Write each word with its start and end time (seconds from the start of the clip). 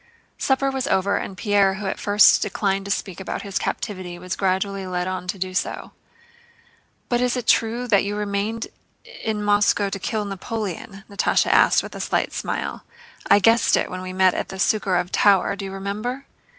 Supper 0.39 0.71
was 0.71 0.87
over, 0.87 1.15
and 1.17 1.37
Pierre 1.37 1.75
who 1.75 1.85
at 1.85 1.99
first 1.99 2.41
declined 2.41 2.85
to 2.85 2.89
speak 2.91 3.19
about 3.19 3.43
his 3.43 3.59
captivity 3.59 4.17
was 4.17 4.35
gradually 4.35 4.87
led 4.87 5.07
on 5.07 5.27
to 5.27 5.37
do 5.37 5.53
so. 5.53 5.91
"But 7.07 7.21
it's 7.21 7.37
true 7.45 7.87
that 7.87 8.03
you 8.03 8.15
remained 8.15 8.65
in 9.23 9.43
Moscow 9.43 9.89
to 9.89 9.99
kill 9.99 10.25
Napoleon?" 10.25 11.03
Natásha 11.07 11.51
asked 11.51 11.83
with 11.83 11.93
a 11.93 11.99
slight 11.99 12.33
smile. 12.33 12.83
"I 13.29 13.37
guessed 13.37 13.77
it 13.77 13.81
then 13.81 13.91
when 13.91 14.01
we 14.01 14.11
met 14.11 14.33
at 14.33 14.47
the 14.49 14.55
Súkharev 14.55 15.09
tower, 15.11 15.55
do 15.55 15.65
you 15.65 15.71
remember?" 15.71 16.25